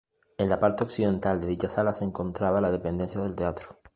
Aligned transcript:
En 0.39 0.49
la 0.49 0.59
parte 0.59 0.83
occidental 0.83 1.39
de 1.39 1.45
dicha 1.45 1.69
sala 1.69 1.93
se 1.93 2.03
encontraba 2.03 2.59
la 2.59 2.71
dependencia 2.71 3.21
del 3.21 3.35
teatro. 3.35 3.79